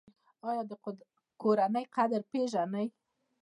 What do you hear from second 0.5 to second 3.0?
د کورنۍ قدر پیژنئ؟